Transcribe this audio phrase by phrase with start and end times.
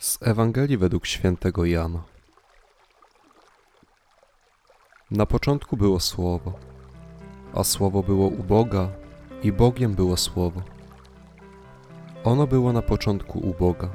[0.00, 2.02] Z Ewangelii według świętego Jana.
[5.10, 6.52] Na początku było Słowo,
[7.54, 8.88] a Słowo było u Boga
[9.42, 10.62] i Bogiem było Słowo.
[12.24, 13.88] Ono było na początku u Boga.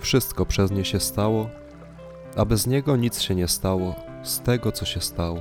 [0.00, 1.48] Wszystko przez nie się stało,
[2.36, 5.40] a bez niego nic się nie stało z tego, co się stało.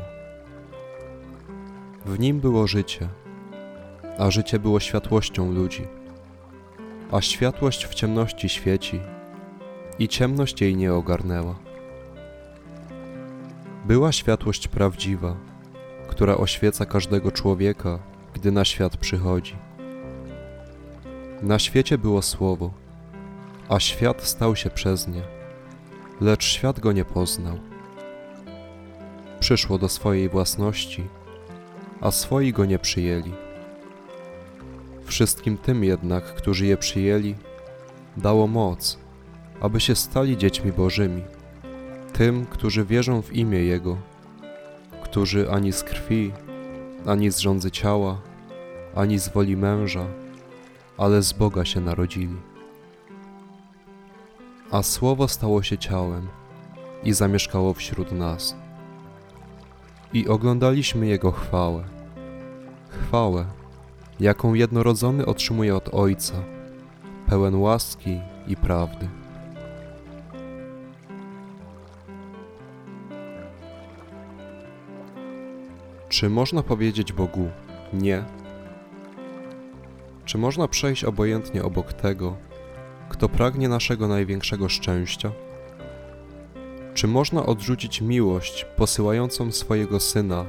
[2.06, 3.10] W nim było życie,
[4.18, 5.88] a życie było światłością ludzi
[7.12, 9.00] a światłość w ciemności świeci
[10.00, 11.56] i ciemność jej nie ogarnęła.
[13.86, 15.36] Była światłość prawdziwa,
[16.08, 18.00] która oświeca każdego człowieka,
[18.34, 19.56] gdy na świat przychodzi.
[21.42, 22.72] Na świecie było słowo,
[23.70, 25.22] a świat stał się przez nie,
[26.22, 27.60] lecz świat go nie poznał.
[29.40, 31.04] Przyszło do swojej własności,
[32.02, 33.47] a swoi go nie przyjęli.
[35.18, 37.36] Wszystkim tym jednak, którzy je przyjęli,
[38.18, 38.98] dało moc,
[39.62, 41.24] aby się stali dziećmi Bożymi,
[42.14, 43.98] tym, którzy wierzą w imię Jego,
[45.04, 46.32] którzy ani z krwi,
[47.06, 48.22] ani z rządzy ciała,
[48.96, 50.06] ani z woli męża,
[50.98, 52.38] ale z Boga się narodzili.
[54.72, 56.28] A Słowo stało się ciałem
[57.04, 58.56] i zamieszkało wśród nas.
[60.14, 61.84] I oglądaliśmy Jego chwałę.
[62.90, 63.46] Chwałę,
[64.20, 66.34] jaką jednorodzony otrzymuje od Ojca,
[67.28, 69.10] pełen łaski i prawdy.
[76.10, 77.50] Czy można powiedzieć Bogu
[77.94, 78.24] nie?
[80.26, 82.38] Czy można przejść obojętnie obok tego,
[83.10, 85.32] kto pragnie naszego największego szczęścia?
[86.94, 90.46] Czy można odrzucić miłość posyłającą swojego Syna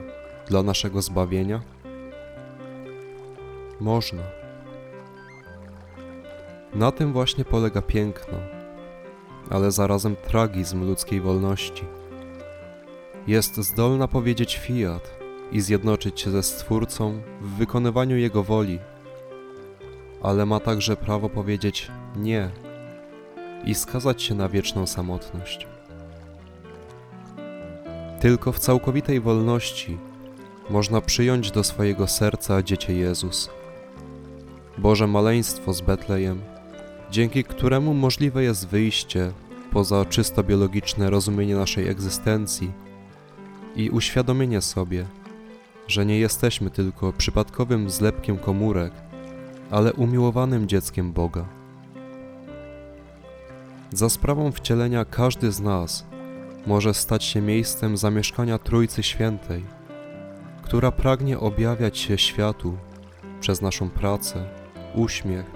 [0.47, 1.61] dla naszego zbawienia?
[3.81, 4.23] Można.
[6.75, 8.39] Na tym właśnie polega piękno,
[9.51, 11.85] ale zarazem tragizm ludzkiej wolności.
[13.27, 15.19] Jest zdolna powiedzieć fiat
[15.53, 18.79] i zjednoczyć się ze Stwórcą w wykonywaniu Jego woli,
[20.23, 22.51] ale ma także prawo powiedzieć nie
[23.65, 25.67] i skazać się na wieczną samotność.
[28.21, 29.99] Tylko w całkowitej wolności
[30.71, 33.51] można przyjąć do swojego serca dziecię Jezus.
[34.79, 36.41] Boże maleństwo z Betlejem,
[37.11, 39.33] dzięki któremu możliwe jest wyjście
[39.73, 42.73] poza czysto biologiczne rozumienie naszej egzystencji
[43.77, 45.07] i uświadomienie sobie,
[45.89, 48.93] że nie jesteśmy tylko przypadkowym zlepkiem komórek,
[49.71, 51.45] ale umiłowanym dzieckiem Boga.
[53.93, 56.07] Za sprawą wcielenia każdy z nas
[56.67, 59.65] może stać się miejscem zamieszkania Trójcy Świętej,
[60.63, 62.77] która pragnie objawiać się światu
[63.41, 64.58] przez naszą pracę,
[64.99, 65.47] uśmiech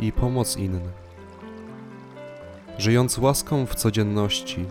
[0.00, 0.90] i pomoc innym.
[2.78, 4.64] Żyjąc łaską w codzienności,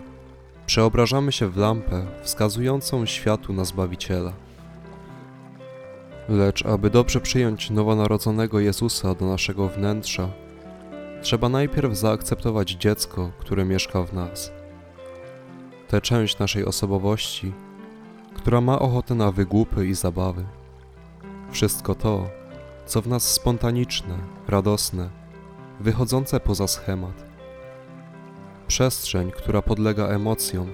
[0.66, 4.32] przeobrażamy się w lampę wskazującą światu na Zbawiciela.
[6.28, 10.28] Lecz aby dobrze przyjąć nowonarodzonego Jezusa do naszego wnętrza,
[11.22, 14.52] trzeba najpierw zaakceptować dziecko, które mieszka w nas.
[15.88, 17.52] Tę część naszej osobowości,
[18.34, 20.44] która ma ochotę na wygłupy i zabawy.
[21.50, 22.28] Wszystko to,
[22.86, 24.18] co w nas spontaniczne,
[24.48, 25.10] radosne,
[25.80, 27.24] wychodzące poza schemat.
[28.66, 30.70] Przestrzeń, która podlega emocjom,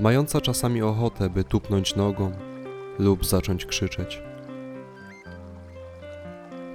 [0.00, 2.32] mająca czasami ochotę, by tupnąć nogą
[2.98, 4.22] lub zacząć krzyczeć.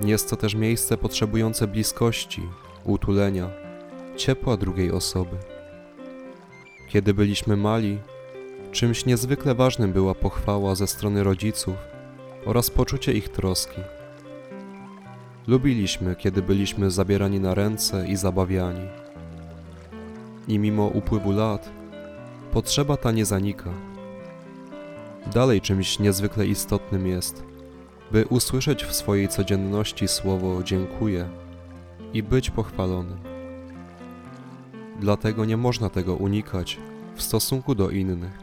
[0.02, 2.42] Jest to też miejsce potrzebujące bliskości,
[2.84, 3.50] utulenia,
[4.16, 5.38] ciepła drugiej osoby.
[6.88, 8.00] Kiedy byliśmy mali,
[8.72, 11.76] czymś niezwykle ważnym była pochwała ze strony rodziców
[12.46, 13.82] oraz poczucie ich troski.
[15.50, 18.88] Lubiliśmy, kiedy byliśmy zabierani na ręce i zabawiani.
[20.48, 21.70] I mimo upływu lat,
[22.52, 23.70] potrzeba ta nie zanika.
[25.34, 27.44] Dalej czymś niezwykle istotnym jest,
[28.12, 31.30] by usłyszeć w swojej codzienności słowo dziękuję
[32.14, 33.20] i być pochwalonym.
[35.00, 36.78] Dlatego nie można tego unikać
[37.16, 38.40] w stosunku do innych.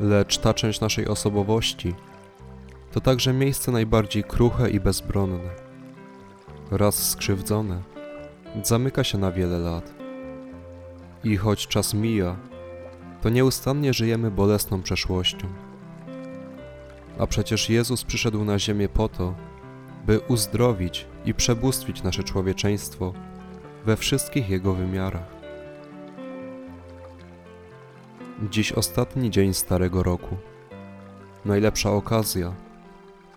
[0.00, 1.94] Lecz ta część naszej osobowości
[2.94, 5.50] to także miejsce najbardziej kruche i bezbronne.
[6.70, 7.82] Raz skrzywdzone,
[8.62, 9.94] zamyka się na wiele lat.
[11.24, 12.36] I choć czas mija,
[13.22, 15.46] to nieustannie żyjemy bolesną przeszłością.
[17.18, 19.34] A przecież Jezus przyszedł na ziemię po to,
[20.06, 23.12] by uzdrowić i przebóstwić nasze człowieczeństwo
[23.84, 25.34] we wszystkich jego wymiarach.
[28.50, 30.36] Dziś ostatni dzień Starego Roku.
[31.44, 32.52] Najlepsza okazja,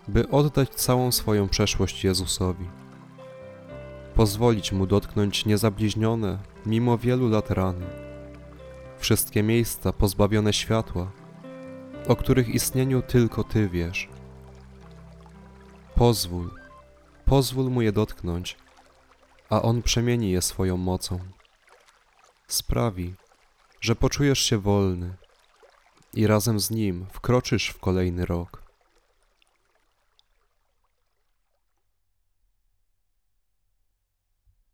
[0.08, 2.66] by oddać całą swoją przeszłość Jezusowi.
[4.14, 7.86] pozwolić mu dotknąć niezabliźnione, mimo wielu lat rany.
[8.98, 11.10] Wszystkie miejsca pozbawione światła,
[12.08, 14.08] o których istnieniu tylko Ty wiesz.
[15.94, 16.50] Pozwól,
[17.24, 18.56] pozwól mu je dotknąć,
[19.50, 21.18] a on przemieni je swoją mocą.
[22.48, 23.14] Sprawi,
[23.80, 25.14] że poczujesz się wolny
[26.14, 28.67] i razem z nim wkroczysz w kolejny rok.